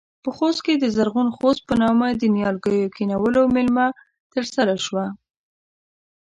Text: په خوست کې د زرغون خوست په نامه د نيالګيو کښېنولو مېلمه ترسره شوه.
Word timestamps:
په 0.23 0.29
خوست 0.35 0.59
کې 0.65 0.73
د 0.77 0.85
زرغون 0.95 1.27
خوست 1.37 1.61
په 1.69 1.73
نامه 1.81 2.07
د 2.13 2.23
نيالګيو 2.35 2.91
کښېنولو 2.93 3.41
مېلمه 3.55 3.87
ترسره 4.33 4.75
شوه. 4.85 5.05